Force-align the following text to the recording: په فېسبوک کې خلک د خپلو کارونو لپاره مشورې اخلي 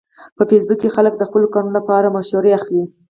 په 0.37 0.43
فېسبوک 0.49 0.77
کې 0.81 0.93
خلک 0.95 1.13
د 1.17 1.21
خپلو 1.29 1.47
کارونو 1.53 1.77
لپاره 1.77 2.13
مشورې 2.17 2.51
اخلي 2.59 2.83